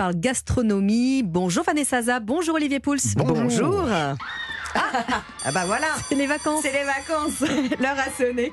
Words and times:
parle 0.00 0.14
gastronomie. 0.16 1.22
Bonjour 1.22 1.62
Vanessa 1.62 2.00
Zah, 2.00 2.20
bonjour 2.20 2.54
Olivier 2.54 2.80
Pouls. 2.80 2.96
Bonjour. 3.16 3.84
Ah, 3.86 4.14
ah 5.44 5.52
bah 5.52 5.64
voilà, 5.66 5.88
C'est 6.08 6.14
les 6.14 6.26
vacances. 6.26 6.62
c'est 6.62 6.72
les 6.72 6.84
vacances. 6.84 7.40
L'heure 7.80 7.98
a 7.98 8.10
sonné. 8.16 8.50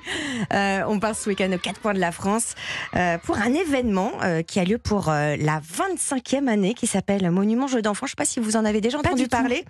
Euh, 0.51 0.81
on 0.89 0.99
part 0.99 1.15
ce 1.15 1.29
week-end 1.29 1.49
aux 1.53 1.57
quatre 1.57 1.79
coins 1.79 1.93
de 1.93 1.99
la 2.01 2.11
France 2.11 2.55
euh, 2.97 3.17
pour 3.19 3.37
un 3.37 3.53
événement 3.53 4.11
euh, 4.23 4.41
qui 4.41 4.59
a 4.59 4.65
lieu 4.65 4.77
pour 4.77 5.05
la 5.07 5.61
25e 5.61 6.49
année 6.49 6.73
qui 6.73 6.85
s'appelle 6.85 7.31
Monument 7.31 7.67
Jeux 7.67 7.81
d'enfants. 7.81 8.07
Je 8.07 8.11
ne 8.11 8.15
sais 8.15 8.15
pas 8.17 8.25
si 8.25 8.41
vous 8.41 8.57
en 8.57 8.65
avez 8.65 8.81
déjà 8.81 8.97
entendu 8.97 9.23
tout. 9.23 9.29
parler. 9.29 9.63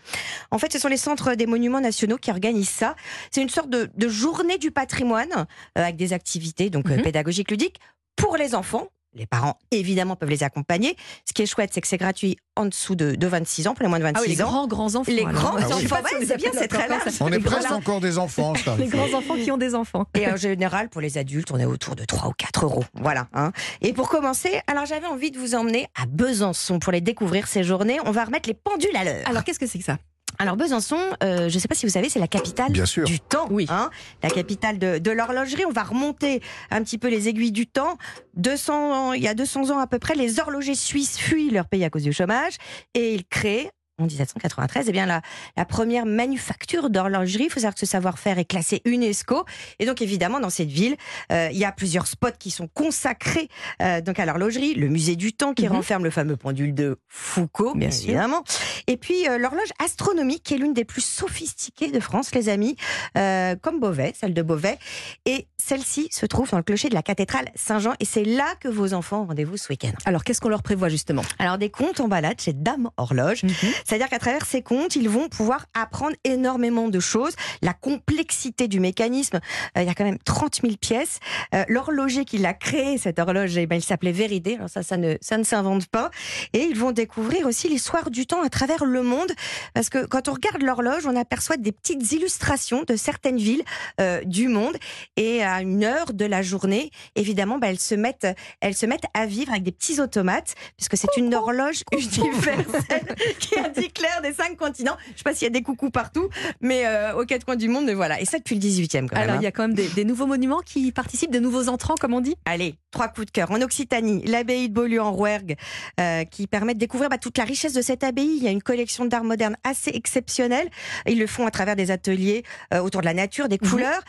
En 0.49 0.57
fait, 0.57 0.73
ce 0.73 0.79
sont 0.79 0.87
les 0.87 0.97
centres 0.97 1.35
des 1.35 1.45
monuments 1.45 1.81
nationaux 1.81 2.17
qui 2.17 2.31
organisent 2.31 2.69
ça. 2.69 2.95
C'est 3.29 3.43
une 3.43 3.49
sorte 3.49 3.69
de, 3.69 3.87
de 3.95 4.07
journée 4.07 4.57
du 4.57 4.71
patrimoine 4.71 5.45
avec 5.75 5.95
des 5.95 6.13
activités 6.13 6.71
donc 6.71 6.89
Mhm. 6.89 7.03
pédagogiques 7.03 7.51
ludiques 7.51 7.79
pour 8.15 8.35
les 8.35 8.55
enfants. 8.55 8.87
Les 9.17 9.25
parents, 9.25 9.57
évidemment, 9.71 10.15
peuvent 10.15 10.29
les 10.29 10.43
accompagner. 10.43 10.95
Ce 11.25 11.33
qui 11.33 11.41
est 11.41 11.45
chouette, 11.45 11.71
c'est 11.73 11.81
que 11.81 11.87
c'est 11.87 11.97
gratuit 11.97 12.37
en 12.55 12.65
dessous 12.65 12.95
de, 12.95 13.15
de 13.15 13.27
26 13.27 13.67
ans, 13.67 13.73
pour 13.73 13.83
les 13.83 13.89
moins 13.89 13.97
de 13.99 14.03
26 14.03 14.19
Ah 14.19 14.21
oui, 14.27 14.35
les 14.35 14.41
ans. 14.41 14.45
grands, 14.47 14.67
grands 14.67 14.95
enfants. 14.95 15.11
Les 15.11 15.23
grands 15.23 15.57
sais 15.57 15.65
enfants, 15.73 15.95
ouais, 16.03 16.19
les 16.19 16.25
c'est 16.25 16.37
bien, 16.37 16.51
c'est 16.53 16.67
très 16.67 16.87
large. 16.87 17.09
ça. 17.09 17.25
On 17.25 17.27
est 17.29 17.37
Les 17.37 17.39
presque 17.43 17.71
encore 17.71 17.99
des 17.99 18.17
enfants. 18.17 18.53
tarif. 18.53 18.79
Les 18.83 18.87
grands 18.87 19.17
enfants 19.17 19.35
qui 19.35 19.51
ont 19.51 19.57
des 19.57 19.75
enfants. 19.75 20.05
Et 20.13 20.27
en 20.27 20.35
général, 20.35 20.89
pour 20.89 21.01
les 21.01 21.17
adultes, 21.17 21.51
on 21.51 21.59
est 21.59 21.65
autour 21.65 21.95
de 21.95 22.05
3 22.05 22.29
ou 22.29 22.33
4 22.37 22.65
euros. 22.65 22.83
Voilà. 22.93 23.27
hein. 23.33 23.51
Et 23.81 23.93
pour 23.93 24.09
commencer, 24.09 24.59
alors 24.67 24.85
j'avais 24.85 25.07
envie 25.07 25.31
de 25.31 25.39
vous 25.39 25.55
emmener 25.55 25.87
à 26.01 26.05
Besançon 26.05 26.79
pour 26.79 26.91
les 26.91 27.01
découvrir 27.01 27.47
ces 27.47 27.63
journées. 27.63 27.97
On 28.05 28.11
va 28.11 28.25
remettre 28.25 28.47
les 28.49 28.55
pendules 28.55 28.95
à 28.95 29.03
l'heure. 29.03 29.27
Alors 29.27 29.43
qu'est-ce 29.43 29.59
que 29.59 29.67
c'est 29.67 29.79
que 29.79 29.85
ça? 29.85 29.97
Alors 30.39 30.55
Besançon, 30.55 30.99
euh, 31.23 31.49
je 31.49 31.55
ne 31.55 31.59
sais 31.59 31.67
pas 31.67 31.75
si 31.75 31.85
vous 31.85 31.91
savez, 31.91 32.09
c'est 32.09 32.19
la 32.19 32.27
capitale 32.27 32.71
Bien 32.71 32.85
sûr. 32.85 33.05
du 33.05 33.19
temps. 33.19 33.47
Oui. 33.49 33.65
hein, 33.69 33.89
la 34.21 34.29
capitale 34.29 34.77
de, 34.77 34.99
de 34.99 35.11
l'horlogerie. 35.11 35.65
On 35.65 35.71
va 35.71 35.83
remonter 35.83 36.41
un 36.69 36.83
petit 36.83 36.97
peu 36.97 37.07
les 37.07 37.27
aiguilles 37.27 37.51
du 37.51 37.65
temps. 37.67 37.97
200 38.35 38.73
ans, 39.09 39.13
il 39.13 39.23
y 39.23 39.27
a 39.27 39.33
200 39.33 39.71
ans 39.71 39.79
à 39.79 39.87
peu 39.87 39.97
près, 39.99 40.13
les 40.15 40.39
horlogers 40.39 40.75
suisses 40.75 41.17
fuient 41.17 41.49
leur 41.49 41.67
pays 41.67 41.83
à 41.83 41.89
cause 41.89 42.03
du 42.03 42.13
chômage 42.13 42.53
et 42.93 43.15
ils 43.15 43.25
créent 43.25 43.71
en 43.99 44.05
1793, 44.05 44.85
eh 44.87 44.91
bien 44.91 45.07
la, 45.07 45.21
la 45.55 45.65
première 45.65 46.05
manufacture 46.05 46.89
d'horlogerie. 46.91 47.45
Il 47.45 47.49
faut 47.49 47.59
savoir 47.59 47.73
que 47.73 47.79
ce 47.79 47.85
savoir-faire 47.87 48.37
est 48.37 48.45
classé 48.45 48.81
UNESCO. 48.85 49.43
Et 49.79 49.87
donc 49.87 50.03
évidemment, 50.03 50.39
dans 50.39 50.51
cette 50.51 50.69
ville, 50.69 50.95
euh, 51.31 51.49
il 51.51 51.57
y 51.57 51.65
a 51.65 51.71
plusieurs 51.71 52.05
spots 52.05 52.27
qui 52.37 52.51
sont 52.51 52.67
consacrés 52.67 53.49
euh, 53.81 53.99
donc 54.01 54.19
à 54.19 54.25
l'horlogerie. 54.27 54.75
Le 54.75 54.87
musée 54.87 55.15
du 55.15 55.33
temps 55.33 55.53
qui 55.55 55.65
Mhm. 55.67 55.71
renferme 55.77 56.03
le 56.03 56.11
fameux 56.11 56.37
pendule 56.37 56.75
de 56.75 56.99
Foucault, 57.07 57.73
Bien 57.75 57.89
sûr. 57.89 58.09
évidemment. 58.09 58.43
Et 58.85 58.97
puis 58.97 59.27
euh, 59.27 59.39
l'horloge 59.39 59.69
astronomique 59.83 60.43
qui 60.43 60.53
est 60.53 60.57
l'une 60.57 60.73
des 60.73 60.85
plus 60.85 61.01
sophistiquées 61.03 61.89
de 61.91 61.99
France, 61.99 62.33
les 62.35 62.49
amis, 62.49 62.75
comme 63.15 63.79
Beauvais, 63.79 64.13
celle 64.19 64.33
de 64.35 64.41
Beauvais. 64.43 64.77
Et 65.25 65.47
celle-ci 65.57 66.07
se 66.11 66.25
trouve 66.27 66.49
dans 66.51 66.57
le 66.57 66.63
clocher 66.63 66.87
de 66.89 66.93
la 66.93 67.01
cathédrale 67.01 67.49
Saint-Jean. 67.55 67.93
Et 67.99 68.05
c'est 68.05 68.23
là 68.23 68.53
que 68.59 68.67
vos 68.67 68.93
enfants 68.93 69.23
ont 69.23 69.25
rendez-vous 69.25 69.57
ce 69.57 69.69
week-end. 69.69 69.91
Alors 70.05 70.23
qu'est-ce 70.23 70.39
qu'on 70.39 70.49
leur 70.49 70.61
prévoit 70.63 70.87
justement? 70.89 71.23
Alors 71.39 71.57
des 71.57 71.69
contes 71.71 71.99
en 71.99 72.07
balade 72.07 72.39
chez 72.39 72.53
Dame 72.53 72.89
Horloge. 72.97 73.41
C'est-à-dire 73.87 74.09
qu'à 74.09 74.19
travers 74.19 74.45
ces 74.45 74.61
contes, 74.61 74.95
ils 74.95 75.07
vont 75.07 75.29
pouvoir 75.29 75.65
apprendre 75.73 76.15
énormément 76.25 76.89
de 76.89 76.99
choses. 76.99 77.33
La 77.61 77.73
complexité 77.73 78.67
du 78.67 78.79
mécanisme, 78.81 79.39
euh, 79.77 79.81
il 79.81 79.87
y 79.87 79.89
a 79.89 79.93
quand 79.93 80.03
même 80.03 80.19
30 80.19 80.61
000 80.61 80.75
pièces. 80.75 81.19
Euh, 81.55 81.63
L'horloger 81.69 82.25
qui 82.25 82.37
l'a 82.37 82.53
créé, 82.53 82.97
cette 82.97 83.17
horloge, 83.17 83.57
eh 83.57 83.65
ben, 83.65 83.77
il 83.77 83.81
s'appelait 83.81 84.11
Véridé. 84.11 84.55
Alors 84.55 84.69
ça, 84.69 84.83
ça 84.83 84.97
ne, 84.97 85.15
ça 85.21 85.37
ne 85.37 85.43
s'invente 85.43 85.87
pas. 85.87 86.11
Et 86.53 86.63
ils 86.63 86.77
vont 86.77 86.91
découvrir 86.91 87.45
aussi 87.45 87.69
l'histoire 87.69 88.11
du 88.11 88.25
temps 88.25 88.41
à 88.41 88.49
travers 88.49 88.83
le 88.83 89.03
monde. 89.03 89.31
Parce 89.73 89.89
que 89.89 90.05
quand 90.05 90.27
on 90.27 90.33
regarde 90.33 90.61
l'horloge, 90.61 91.05
on 91.05 91.15
aperçoit 91.15 91.57
des 91.57 91.71
petites 91.71 92.11
illustrations 92.11 92.83
de 92.85 92.97
certaines 92.97 93.37
villes 93.37 93.63
euh, 94.01 94.21
du 94.25 94.49
monde. 94.49 94.75
Et 95.15 95.43
à 95.43 95.61
une 95.61 95.85
heure 95.85 96.13
de 96.13 96.25
la 96.25 96.41
journée, 96.41 96.91
évidemment, 97.15 97.57
bah, 97.57 97.67
elles, 97.69 97.79
se 97.79 97.95
mettent, 97.95 98.27
elles 98.59 98.75
se 98.75 98.85
mettent 98.85 99.05
à 99.13 99.25
vivre 99.25 99.51
avec 99.51 99.63
des 99.63 99.71
petits 99.71 100.01
automates, 100.01 100.55
puisque 100.75 100.97
c'est 100.97 101.15
une 101.15 101.33
horloge 101.33 101.83
universelle 101.93 103.15
qui 103.39 103.55
indique 103.77 103.99
l'heure 104.01 104.21
des 104.21 104.33
cinq 104.33 104.57
continents. 104.57 104.97
Je 105.05 105.11
ne 105.11 105.17
sais 105.17 105.23
pas 105.23 105.33
s'il 105.33 105.45
y 105.45 105.47
a 105.47 105.51
des 105.51 105.61
coucous 105.61 105.89
partout, 105.89 106.29
mais 106.61 106.85
euh, 106.85 107.15
aux 107.15 107.25
quatre 107.25 107.45
coins 107.45 107.55
du 107.55 107.69
monde, 107.69 107.89
voilà. 107.91 108.19
Et 108.21 108.25
ça 108.25 108.37
depuis 108.37 108.55
le 108.55 108.61
18e 108.61 109.07
quand 109.07 109.15
même. 109.15 109.23
Alors 109.23 109.35
hein. 109.35 109.39
il 109.41 109.43
y 109.43 109.47
a 109.47 109.51
quand 109.51 109.63
même 109.63 109.73
des, 109.73 109.87
des 109.89 110.05
nouveaux 110.05 110.27
monuments 110.27 110.61
qui 110.65 110.91
participent, 110.91 111.31
des 111.31 111.39
nouveaux 111.39 111.69
entrants 111.69 111.95
comme 111.95 112.13
on 112.13 112.21
dit? 112.21 112.35
Allez, 112.45 112.75
trois 112.91 113.07
coups 113.07 113.27
de 113.27 113.31
cœur. 113.31 113.51
En 113.51 113.61
Occitanie, 113.61 114.23
l'abbaye 114.25 114.69
de 114.69 114.73
Beaulieu 114.73 115.01
en 115.01 115.11
Rouergue, 115.11 115.55
euh, 115.99 116.23
qui 116.25 116.47
permet 116.47 116.73
de 116.73 116.79
découvrir 116.79 117.09
bah, 117.09 117.17
toute 117.17 117.37
la 117.37 117.43
richesse 117.43 117.73
de 117.73 117.81
cette 117.81 118.03
abbaye. 118.03 118.37
Il 118.37 118.43
y 118.43 118.47
a 118.47 118.51
une 118.51 118.63
collection 118.63 119.05
d'art 119.05 119.23
moderne 119.23 119.55
assez 119.63 119.91
exceptionnelle. 119.93 120.69
Ils 121.07 121.19
le 121.19 121.27
font 121.27 121.45
à 121.45 121.51
travers 121.51 121.75
des 121.75 121.91
ateliers 121.91 122.43
euh, 122.73 122.79
autour 122.79 123.01
de 123.01 123.05
la 123.05 123.13
nature, 123.13 123.47
des 123.47 123.57
couleurs. 123.57 124.01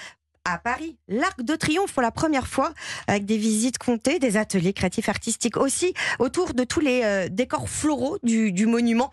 À 0.45 0.59
Paris, 0.59 0.97
l'Arc 1.09 1.43
de 1.43 1.55
Triomphe 1.57 1.93
pour 1.93 2.03
la 2.03 2.11
première 2.11 2.47
fois, 2.47 2.73
avec 3.07 3.27
des 3.27 3.37
visites 3.37 3.79
comptées, 3.79 4.19
des 4.19 4.37
ateliers 4.37 4.73
créatifs 4.73 5.09
artistiques 5.09 5.57
aussi, 5.57 5.95
autour 6.19 6.55
de 6.55 6.65
tous 6.65 6.81
les 6.81 7.03
euh, 7.05 7.29
décors 7.29 7.69
floraux 7.69 8.19
du, 8.23 8.67
monument. 8.67 9.11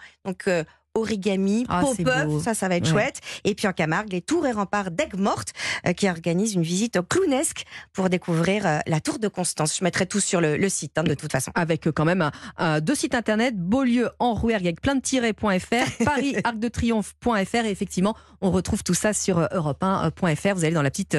Euh, 0.47 0.63
origami, 0.95 1.65
Ah, 1.69 1.81
pop-up, 1.81 2.29
ça, 2.43 2.53
ça 2.53 2.67
va 2.67 2.75
être 2.77 2.85
Ouais. 2.85 2.91
chouette. 2.91 3.19
Et 3.43 3.53
puis 3.53 3.67
en 3.67 3.73
Camargue, 3.73 4.11
les 4.11 4.21
tours 4.21 4.45
et 4.47 4.51
remparts 4.51 4.91
d'Aigues-Mortes, 4.91 5.53
euh, 5.87 5.93
qui 5.93 6.09
organisent 6.09 6.53
une 6.53 6.61
visite 6.63 6.97
clownesque 7.07 7.65
pour 7.93 8.09
découvrir 8.09 8.65
euh, 8.65 8.79
la 8.87 8.99
tour 8.99 9.19
de 9.19 9.27
Constance. 9.27 9.77
Je 9.77 9.83
mettrai 9.83 10.05
tout 10.05 10.19
sur 10.19 10.41
le, 10.41 10.57
le 10.57 10.69
site, 10.69 10.97
hein, 10.97 11.03
de 11.03 11.13
toute 11.13 11.31
façon. 11.31 11.51
avec 11.55 11.87
euh, 11.87 11.91
quand 11.91 12.05
même 12.05 12.21
un, 12.21 12.31
un- 12.57 12.79
deux 12.79 12.95
sites 12.95 13.13
internet, 13.15 13.55
Beaulieu 13.57 14.09
en 14.19 14.33
Rouergue 14.33 14.65
avec 14.65 14.81
plein 14.81 14.95
de 14.95 15.01
tirets.fr, 15.01 16.03
Paris 16.05 16.35
Arc 16.43 16.59
de 16.59 16.67
Triomphe.fr 16.67 17.65
et 17.65 17.69
effectivement 17.69 18.15
on 18.41 18.51
retrouve 18.51 18.83
tout 18.83 18.93
ça 18.93 19.13
sur 19.13 19.39
euh, 19.39 19.47
europe 19.51 19.81
1.fr. 19.81 20.53
Vous 20.55 20.63
allez 20.65 20.73
dans 20.73 20.81
la 20.81 20.91
petite, 20.91 21.15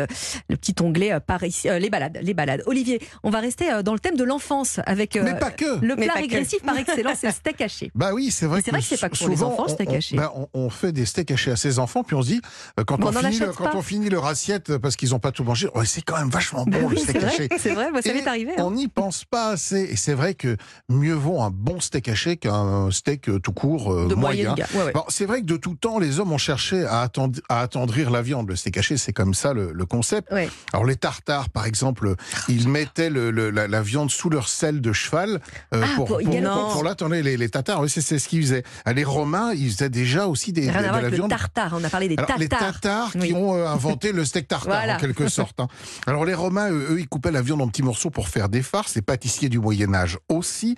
le 0.49 0.57
petit 0.57 0.75
onglet 0.81 1.19
Paris, 1.21 1.63
euh, 1.67 1.79
les 1.79 1.91
balades, 1.91 2.19
les 2.23 2.35
balades. 2.35 2.63
Olivier, 2.67 3.01
on 3.23 3.31
va 3.31 3.41
rester 3.41 3.83
dans 3.85 3.93
le 3.93 3.99
thème 3.99 4.17
de 4.17 4.25
l'enfance 4.25 4.81
avec 4.87 5.17
euh, 5.17 5.23
Mais 5.25 5.39
pas 5.39 5.51
que. 5.51 5.85
le 5.85 5.97
Mais 5.97 6.07
plat 6.07 6.15
régressif 6.15 6.63
par 6.63 6.77
excellence, 6.79 7.19
c'est 7.21 7.27
le 7.29 7.33
steak 7.33 7.61
haché. 7.61 7.91
Bah 7.95 8.13
oui, 8.15 8.31
c'est 8.31 8.47
vrai 8.47 8.63
c'est 8.65 8.71
vrai 8.71 8.81
que 8.81 8.87
c'est 8.87 9.01
pas 9.01 9.09
que 9.09 9.19
pour 9.19 9.29
les 9.29 9.43
enfants, 9.43 9.66
le 9.67 9.73
steak 9.73 9.89
on- 9.91 10.17
ben, 10.17 10.31
on, 10.35 10.49
on 10.55 10.71
fait 10.71 10.93
des 10.93 11.05
steaks 11.07 11.31
hachés 11.31 11.51
à 11.51 11.57
ses 11.57 11.79
enfants, 11.79 12.03
puis 12.03 12.17
on 12.17 12.23
se 12.23 12.29
dit, 12.29 12.41
euh, 12.81 12.85
quand, 12.85 13.03
on, 13.05 13.13
finit, 13.13 13.23
le- 13.23 13.29
achète 13.45 13.57
quand 13.57 13.65
pas. 13.65 13.77
on 13.77 13.83
finit 13.83 14.09
leur 14.09 14.27
assiette 14.27 14.77
parce 14.79 14.97
qu'ils 14.97 15.11
n'ont 15.11 15.19
pas 15.19 15.33
tout 15.33 15.45
mangé, 15.45 15.69
c'est 15.85 16.03
quand 16.03 16.17
même 16.19 16.31
vachement 16.31 16.65
bon 16.65 16.71
Ben 16.71 16.81
le 16.83 16.87
oui, 16.87 16.99
steak 16.99 17.23
haché. 17.23 17.49
c'est 17.59 17.75
vrai, 17.75 17.91
moi, 17.91 18.03
ça 18.03 18.13
m'est 18.13 18.27
arrivé. 18.27 18.53
hein. 18.59 18.63
On 18.65 18.71
n'y 18.71 18.89
pense 18.89 19.25
pas 19.25 19.51
assez. 19.51 19.81
Et 19.91 19.97
c'est 19.97 20.15
vrai 20.15 20.35
que 20.35 20.57
mieux 20.89 21.15
vaut 21.15 21.41
un 21.41 21.51
bon 21.51 21.81
steak 21.81 22.09
haché 22.09 22.37
qu'un 22.37 22.91
steak 22.91 23.29
euh, 23.29 23.39
tout 23.39 23.53
court 23.53 23.93
euh, 23.93 24.09
de 24.09 24.15
moyen. 24.15 24.55
Ouais, 24.55 24.65
ouais. 24.85 24.93
Bon, 24.93 25.05
c'est 25.09 25.27
vrai 25.27 25.41
que 25.41 25.47
de 25.47 25.57
tout 25.57 25.75
temps, 25.75 25.99
les 25.99 26.21
hommes 26.21 26.33
ont 26.33 26.39
cherché 26.39 26.85
à, 26.85 27.01
attendre- 27.03 27.41
à 27.49 27.61
attendrir 27.61 28.11
la 28.11 28.23
viande. 28.23 28.49
Le 28.49 28.57
steak 28.57 28.77
haché, 28.79 28.97
c'est 28.97 29.13
comme 29.13 29.35
ça 29.35 29.53
le, 29.53 29.73
le 29.73 29.87
concept. 29.87 30.33
Ouais. 30.33 30.49
Alors 30.73 30.85
les 30.87 30.97
tartares, 30.97 31.51
par 31.51 31.67
exemple, 31.67 32.15
ils 32.49 32.69
mettaient 32.69 33.11
le- 33.11 33.31
le- 33.31 33.51
la, 33.51 33.69
la 33.69 33.83
viande 33.83 34.11
sous 34.11 34.31
leur 34.31 34.49
selle 34.49 34.81
de 34.81 34.93
cheval 34.93 35.41
euh, 35.75 35.83
Ah, 35.85 35.87
pour, 35.97 36.07
pour- 36.07 36.19
pour, 36.19 36.69
pour 36.73 36.85
l'attendre. 36.85 37.15
Les, 37.15 37.37
les 37.37 37.49
oui, 37.81 37.89
c'est 37.89 38.01
ce 38.19 38.29
qu'ils 38.29 38.43
faisaient. 38.43 38.63
Ah, 38.85 38.93
Les 38.93 39.05
Romains, 39.05 39.53
ils 39.57 39.71
faisaient 39.73 39.89
déjà 39.91 40.27
aussi 40.27 40.53
des, 40.53 40.71
Rien 40.71 40.73
de, 40.73 40.77
à 40.77 40.83
de 40.83 40.83
voir 40.89 40.93
la 40.93 40.99
avec 40.99 41.11
le 41.13 41.17
viande. 41.17 41.31
tartare. 41.31 41.73
On 41.75 41.83
a 41.85 41.91
parlé 41.91 42.09
des 42.09 42.17
Alors, 42.17 42.39
les 42.39 42.49
tartares. 42.49 43.13
Qui 43.13 43.33
ont 43.33 43.55
euh, 43.57 43.67
inventé 43.67 44.13
le 44.13 44.25
steak 44.25 44.49
tartare 44.49 44.69
Voilà. 44.75 44.97
en 44.97 44.99
quelque 45.01 45.29
sorte. 45.29 45.59
hein. 45.61 45.69
Alors 46.07 46.25
les 46.25 46.35
Romains, 46.35 46.71
eux, 46.71 46.97
ils 47.01 47.09
coupaient 47.09 47.31
la 47.33 47.43
viande 47.43 47.63
en 47.63 47.69
petits 47.69 47.83
morceaux 47.83 48.11
pour 48.11 48.29
faire 48.29 48.49
des 48.49 48.63
farces. 48.63 48.95
Les 48.95 49.03
pâtissiers 49.03 49.49
du 49.49 49.59
Moyen 49.59 49.95
Âge 49.95 50.19
aussi. 50.29 50.77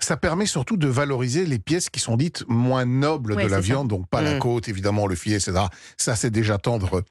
Ça 0.00 0.16
permet 0.16 0.46
surtout 0.46 0.76
de 0.76 0.86
valoriser 0.88 1.44
les 1.46 1.58
pièces 1.58 1.90
qui 1.90 2.00
sont 2.00 2.16
dites 2.16 2.44
moins 2.48 2.84
nobles 2.84 3.32
Ouais, 3.32 3.44
de 3.44 3.48
la 3.48 3.56
ça. 3.56 3.60
viande, 3.62 3.88
donc 3.88 4.06
pas 4.08 4.22
la 4.22 4.36
Mm. 4.36 4.38
côte, 4.38 4.68
évidemment, 4.68 5.06
le 5.06 5.14
filet, 5.16 5.36
etc. 5.36 5.52
Ça, 5.96 6.14
c'est 6.16 6.30
déjà 6.30 6.58
tendre. 6.58 7.02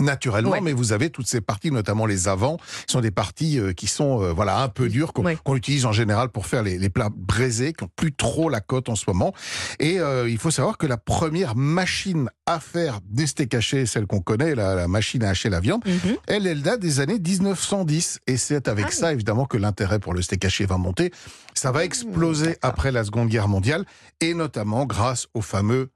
Naturellement, 0.00 0.50
Ouais. 0.50 0.60
mais 0.60 0.72
vous 0.72 0.92
avez 0.92 1.10
toutes 1.10 1.26
ces 1.26 1.40
parties, 1.40 1.70
notamment 1.70 2.06
les 2.06 2.28
avants, 2.28 2.56
qui 2.86 2.92
sont 2.92 3.00
des 3.00 3.10
parties 3.10 3.58
euh, 3.58 3.72
qui 3.72 3.86
sont 3.86 4.22
euh, 4.22 4.32
voilà 4.32 4.62
un 4.62 4.68
peu 4.68 4.88
dures 4.88 5.12
qu'on 5.12 5.24
Ouais. 5.24 5.38
utilise 5.54 5.86
en 5.86 5.92
général 5.92 6.28
pour 6.30 6.46
faire 6.46 6.62
les, 6.62 6.78
les 6.78 6.88
plats 6.90 7.10
braisés, 7.14 7.72
qui 7.72 7.84
ont 7.84 7.90
plus 7.96 8.12
trop 8.12 8.48
la 8.48 8.60
côte 8.60 8.88
en 8.88 8.94
ce 8.96 9.04
moment. 9.08 9.32
Et 9.80 9.98
euh, 10.00 10.28
il 10.28 10.38
faut 10.38 10.50
savoir 10.50 10.78
que 10.78 10.86
la 10.86 10.96
première 10.96 11.56
machine 11.56 12.30
à 12.46 12.60
faire 12.60 13.00
des 13.04 13.26
steaks 13.26 13.54
hachés, 13.54 13.86
celle 13.86 14.06
qu'on 14.06 14.20
connaît, 14.20 14.54
la, 14.54 14.74
la 14.74 14.88
machine 14.88 15.22
à 15.24 15.30
hacher 15.30 15.50
la 15.50 15.60
viande, 15.60 15.82
Mhm. 15.86 16.16
elle, 16.26 16.46
elle 16.46 16.62
date 16.62 16.80
des 16.80 17.00
années 17.00 17.18
1910. 17.18 18.20
Et 18.26 18.36
c'est 18.36 18.68
avec 18.68 18.86
Ah 18.88 18.92
ça, 18.92 19.12
évidemment, 19.12 19.44
que 19.46 19.56
l'intérêt 19.56 19.98
pour 19.98 20.14
le 20.14 20.22
steak 20.22 20.44
haché 20.44 20.64
va 20.66 20.76
monter. 20.78 21.12
Ça 21.54 21.72
va 21.72 21.84
exploser 21.84 22.46
d'accord. 22.46 22.70
après 22.70 22.92
la 22.92 23.04
Seconde 23.04 23.28
Guerre 23.28 23.48
mondiale, 23.48 23.84
et 24.20 24.34
notamment 24.34 24.86
grâce 24.86 25.26
au 25.34 25.40
fameux 25.42 25.90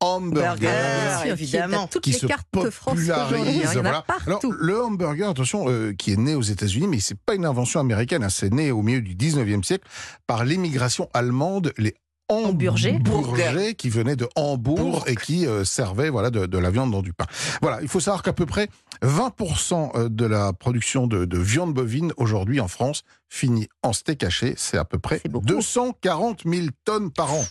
hamburger. 0.00 1.20
Sûr, 1.22 1.32
évidemment. 1.32 1.86
qui 1.86 1.88
toutes 1.90 2.02
qui 2.04 2.12
les 2.12 2.18
se 2.18 2.26
cartes 2.26 2.70
France 2.70 2.98
popularise, 2.98 3.66
hein, 3.66 3.70
en 3.74 3.78
a 3.78 3.82
voilà. 3.82 4.04
Alors, 4.08 4.40
partout. 4.40 4.52
le 4.52 4.82
hamburger, 4.82 5.28
attention, 5.28 5.68
euh, 5.68 5.92
qui 5.92 6.12
est 6.12 6.16
né 6.16 6.34
aux 6.34 6.42
États-Unis, 6.42 6.86
mais 6.86 7.00
c'est 7.00 7.18
pas 7.18 7.34
une 7.34 7.46
invention 7.46 7.80
américaine, 7.80 8.22
hein, 8.22 8.28
c'est 8.28 8.52
né 8.52 8.70
au 8.70 8.82
milieu 8.82 9.00
du 9.00 9.14
19e 9.14 9.62
siècle 9.62 9.86
par 10.26 10.44
l'immigration 10.44 11.08
allemande, 11.14 11.72
les 11.78 11.94
Hamburgers. 12.30 12.96
hamburgers 12.96 13.74
qui 13.74 13.88
venaient 13.88 14.14
de 14.14 14.28
Hambourg 14.36 15.04
et 15.06 15.16
qui 15.16 15.46
euh, 15.46 15.64
servaient 15.64 16.10
voilà, 16.10 16.28
de, 16.28 16.44
de 16.44 16.58
la 16.58 16.70
viande 16.70 16.90
dans 16.90 17.00
du 17.00 17.14
pain. 17.14 17.24
Voilà, 17.62 17.80
il 17.80 17.88
faut 17.88 18.00
savoir 18.00 18.22
qu'à 18.22 18.34
peu 18.34 18.44
près 18.44 18.68
20% 19.02 20.08
de 20.08 20.26
la 20.26 20.52
production 20.52 21.06
de, 21.06 21.24
de 21.24 21.38
viande 21.38 21.72
bovine 21.72 22.12
aujourd'hui 22.18 22.60
en 22.60 22.68
France 22.68 23.04
finit 23.30 23.68
en 23.82 23.94
steak 23.94 24.24
haché. 24.24 24.52
C'est 24.58 24.76
à 24.76 24.84
peu 24.84 24.98
près 24.98 25.20
C'est 25.22 25.30
beaucoup. 25.30 25.46
240 25.46 26.42
000 26.44 26.66
tonnes 26.84 27.10
par 27.10 27.32
an. 27.32 27.44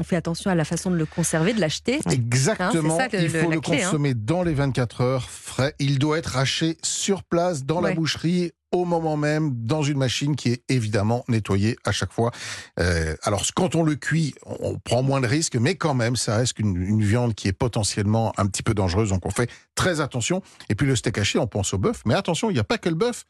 On 0.00 0.02
fait 0.02 0.16
attention 0.16 0.50
à 0.50 0.54
la 0.54 0.64
façon 0.64 0.90
de 0.90 0.96
le 0.96 1.06
conserver, 1.06 1.52
de 1.52 1.60
l'acheter. 1.60 2.00
Exactement. 2.10 2.96
Hein, 2.96 2.98
c'est 2.98 3.02
ça 3.04 3.08
que 3.08 3.16
il 3.22 3.30
faut 3.30 3.50
le 3.50 3.60
clé, 3.60 3.80
hein. 3.82 3.84
consommer 3.86 4.14
dans 4.14 4.42
les 4.42 4.52
24 4.54 5.00
heures 5.02 5.30
frais. 5.30 5.74
Il 5.78 5.98
doit 5.98 6.18
être 6.18 6.36
haché 6.36 6.76
sur 6.82 7.22
place 7.22 7.64
dans 7.64 7.80
Ouais. 7.82 7.90
la 7.90 7.94
boucherie. 7.94 8.52
au 8.72 8.84
moment 8.84 9.16
même 9.16 9.52
dans 9.54 9.84
une 9.84 9.98
machine 9.98 10.34
qui 10.34 10.48
est 10.48 10.64
évidemment 10.68 11.24
nettoyée 11.28 11.76
à 11.84 11.92
chaque 11.92 12.12
fois. 12.12 12.32
Euh, 12.80 13.14
alors 13.22 13.44
quand 13.54 13.76
on 13.76 13.84
le 13.84 13.94
cuit, 13.94 14.34
on, 14.46 14.56
on 14.72 14.78
prend 14.80 15.00
moins 15.04 15.20
de 15.20 15.28
risques, 15.28 15.54
mais 15.54 15.76
quand 15.76 15.94
même, 15.94 16.16
ça 16.16 16.38
reste 16.38 16.58
une, 16.58 16.74
une 16.82 17.00
viande 17.04 17.34
qui 17.36 17.46
est 17.46 17.52
potentiellement 17.52 18.32
un 18.36 18.46
petit 18.46 18.64
peu 18.64 18.74
dangereuse, 18.74 19.10
donc 19.10 19.26
on 19.26 19.30
fait 19.30 19.48
très 19.76 20.00
attention. 20.00 20.42
Et 20.70 20.74
puis 20.74 20.88
le 20.88 20.96
steak 20.96 21.16
haché, 21.18 21.38
on 21.38 21.46
pense 21.46 21.72
au 21.72 21.78
bœuf, 21.78 22.02
mais 22.04 22.14
attention, 22.14 22.50
il 22.50 22.54
n'y 22.54 22.58
a 22.58 22.64
pas 22.64 22.78
que 22.78 22.88
le 22.88 22.96
bœuf. 22.96 23.26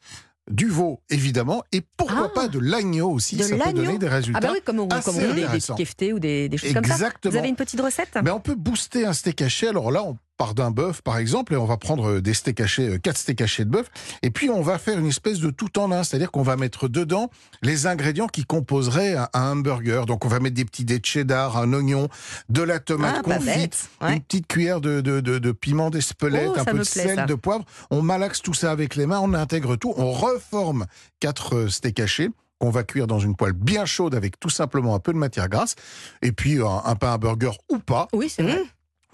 Du 0.51 0.67
veau, 0.67 1.01
évidemment, 1.09 1.63
et 1.71 1.81
pourquoi 1.97 2.27
Ah. 2.27 2.35
pas 2.35 2.47
de 2.47 2.59
l'agneau 2.59 3.09
aussi, 3.09 3.35
De 3.35 3.41
ça 3.43 3.57
peut 3.57 3.73
donner 3.73 3.97
des 3.97 4.07
résultats. 4.07 4.39
Ah 4.43 4.47
bah 4.47 4.53
oui, 4.53 4.59
comme 4.63 4.79
on, 4.79 4.87
comme 4.87 5.15
on 5.15 5.33
dit, 5.33 5.41
des, 5.41 5.85
des 5.97 6.13
ou 6.13 6.19
des, 6.19 6.49
des 6.49 6.57
choses 6.57 6.71
comme 6.73 6.85
ça. 6.85 6.93
Exactement. 6.93 7.31
Vous 7.31 7.37
avez 7.39 7.49
une 7.49 7.55
petite 7.55 7.81
recette? 7.81 8.15
Mais 8.23 8.29
on 8.29 8.39
peut 8.39 8.53
booster 8.53 9.07
un 9.07 9.13
steak 9.13 9.41
haché. 9.41 9.69
Alors 9.69 9.91
là, 9.91 10.03
on 10.03 10.17
part 10.37 10.53
d'un 10.53 10.71
bœuf, 10.71 11.01
par 11.01 11.17
exemple, 11.17 11.53
et 11.53 11.57
on 11.57 11.65
va 11.65 11.77
prendre 11.77 12.09
euh, 12.09 12.21
des 12.21 12.33
steaks 12.33 12.59
hachés, 12.61 12.87
euh, 12.89 12.97
quatre 12.97 13.17
steaks 13.17 13.41
hachés 13.41 13.65
de 13.65 13.69
bœuf, 13.69 13.87
et 14.21 14.31
puis 14.31 14.49
on 14.49 14.61
va 14.61 14.77
faire 14.77 14.99
une 14.99 15.07
espèce 15.07 15.39
de 15.39 15.49
tout 15.49 15.79
en 15.79 15.91
un, 15.91 16.03
c'est-à-dire 16.03 16.31
qu'on 16.31 16.41
va 16.43 16.55
mettre 16.57 16.87
dedans 16.87 17.29
les 17.61 17.87
ingrédients 17.87 18.27
qui 18.27 18.43
composeraient 18.45 19.15
un, 19.15 19.29
un 19.33 19.51
hamburger. 19.53 20.05
Donc 20.05 20.25
on 20.25 20.27
va 20.27 20.39
mettre 20.39 20.55
des 20.55 20.65
petits 20.65 20.85
dés 20.85 20.99
de 20.99 21.05
cheddar, 21.05 21.57
un 21.57 21.71
oignon, 21.73 22.09
de 22.49 22.61
la 22.61 22.79
tomate 22.79 23.15
Ah, 23.19 23.21
confite. 23.21 23.89
Ouais. 24.01 24.13
une 24.15 24.21
petite 24.21 24.47
cuillère 24.47 24.81
de, 24.81 25.01
de, 25.01 25.19
de, 25.21 25.37
de 25.39 25.51
piment 25.51 25.89
d'Espelette, 25.89 26.49
Oh, 26.55 26.59
un 26.59 26.65
peu 26.65 26.71
de 26.71 26.77
plaît, 26.77 26.83
sel, 26.85 27.15
ça. 27.15 27.25
de 27.25 27.35
poivre. 27.35 27.63
On 27.89 28.01
malaxe 28.01 28.41
tout 28.41 28.53
ça 28.53 28.71
avec 28.71 28.95
les 28.95 29.05
mains, 29.05 29.19
on 29.21 29.33
intègre 29.33 29.75
tout, 29.77 29.93
on 29.97 30.11
reforme 30.11 30.85
quatre 31.19 31.55
euh, 31.55 31.69
steaks 31.69 31.99
hachés 31.99 32.29
qu'on 32.59 32.69
va 32.69 32.83
cuire 32.83 33.05
dans 33.05 33.19
une 33.19 33.35
poêle 33.35 33.51
bien 33.51 33.85
chaude 33.85 34.15
avec 34.15 34.39
tout 34.39 34.49
simplement 34.49 34.95
un 34.95 34.99
peu 34.99 35.11
de 35.11 35.17
matière 35.17 35.49
grasse, 35.49 35.75
et 36.21 36.31
puis 36.31 36.61
un, 36.61 36.81
un 36.85 36.95
pain 36.95 37.11
à 37.13 37.17
burger 37.17 37.51
ou 37.69 37.79
pas, 37.79 38.07
Oui, 38.13 38.29
c'est 38.29 38.43
vrai. 38.43 38.61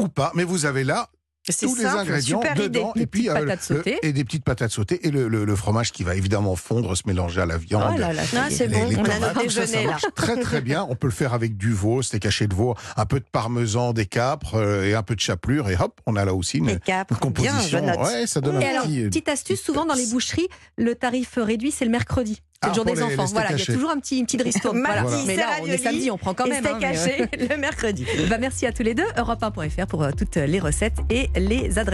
Ou 0.02 0.08
pas, 0.10 0.32
mais 0.36 0.44
vous 0.44 0.66
avez 0.66 0.84
là 0.84 1.08
C'est 1.50 1.66
tous 1.66 1.76
les 1.76 1.86
ingrédients 1.86 2.42
idée. 2.42 2.68
dedans 2.70 2.92
Des 2.96 3.02
et 3.02 3.08
puis 3.08 3.22
petites 3.24 3.32
euh, 3.32 3.46
patates 3.46 3.70
le- 3.70 3.78
sautées. 3.78 4.00
et 4.04 4.14
des 4.14 4.24
petites 4.24 4.44
patates 4.44 4.72
sautées 4.72 5.08
et 5.08 5.12
le, 5.12 5.28
le- 5.28 5.44
le 5.46 5.56
fromage 5.56 5.92
qui 5.92 6.04
va 6.04 6.16
évidemment 6.16 6.56
fondre, 6.56 6.96
se 6.96 7.04
mélanger 7.08 7.42
à 7.42 7.46
la 7.48 7.58
viande. 7.58 7.94
Oh 7.96 7.98
là 8.00 8.14
là, 8.14 8.22
c'est 8.50 8.68
bon, 8.68 8.88
les 8.90 8.96
on 8.98 9.04
a 9.04 9.04
tomates, 9.06 9.22
notre 9.22 9.44
tout 9.44 9.50
ça, 9.50 9.62
ça 9.62 9.66
déjeuner 9.66 9.84
là. 9.86 9.90
marche 9.92 10.06
très 10.16 10.40
très 10.40 10.62
bien. 10.62 10.86
On 10.90 10.96
peut 10.96 11.08
le 11.08 11.14
faire 11.14 11.34
avec 11.34 11.58
du 11.58 11.74
veau, 11.74 12.02
steak 12.04 12.26
haché 12.28 12.46
de 12.48 12.54
veau, 12.54 12.76
un 12.96 13.06
peu 13.06 13.20
de 13.20 13.26
parmesan, 13.32 13.92
des 13.94 14.06
capres 14.06 14.56
euh, 14.56 14.84
et 14.86 14.94
un 14.94 15.04
peu 15.04 15.16
de 15.16 15.20
chapelure 15.20 15.70
et 15.70 15.76
hop, 15.80 16.00
on 16.06 16.16
a 16.16 16.26
là 16.26 16.34
aussi 16.36 16.58
une, 16.60 16.68
Les 16.68 16.80
capres, 16.80 17.14
une 17.24 17.32
bien, 17.32 17.52
composition. 17.54 17.86
note. 17.86 18.00
ouais, 18.00 18.28
ça 18.28 18.40
donne 18.42 18.62
Et 18.62 18.68
un 18.78 18.82
petit. 18.84 19.02
euh, 19.04 19.08
petite 19.10 19.30
astuce, 19.30 19.62
souvent 19.62 19.86
dans 19.86 19.96
les 19.96 20.06
boucheries, 20.08 20.48
le 20.78 20.94
tarif 20.96 21.34
réduit, 21.38 21.72
c'est 21.72 21.86
le 21.86 21.92
mercredi. 21.92 22.42
C'est 22.64 22.68
Ah, 22.68 22.70
le 22.70 22.76
jour 22.76 22.86
pour 22.86 22.94
des 22.94 23.02
les- 23.02 23.08
enfants. 23.20 23.26
Voilà, 23.34 23.52
il 23.54 23.58
y 23.58 23.62
a 23.64 23.66
toujours 23.66 23.90
un 23.90 23.98
petit, 24.00 24.20
une 24.20 24.26
petite 24.26 24.44
ristourne. 24.44 24.78
Mardi, 24.82 25.02
Voilà. 25.10 25.24
Mais 25.26 25.36
là, 25.36 25.46
c'est 25.56 25.62
on 25.64 25.66
est 25.66 25.78
samedi, 25.80 26.12
on 26.12 26.18
prend 26.20 26.36
quand 26.36 26.46
même. 26.46 26.64
hein, 26.64 26.78
mais, 26.80 26.86
haché 26.86 27.26
le 27.50 27.58
mercredi. 27.58 28.06
euh, 28.20 28.28
bah, 28.28 28.38
merci 28.38 28.68
à 28.68 28.72
tous 28.72 28.84
les 28.84 28.94
deux. 28.94 29.08
Europe 29.18 29.42
1.fr 29.42 29.88
pour 29.88 30.04
euh, 30.04 30.12
toutes 30.16 30.36
les 30.36 30.60
recettes 30.60 30.98
et 31.10 31.32
les 31.36 31.80
adresses. 31.80 31.88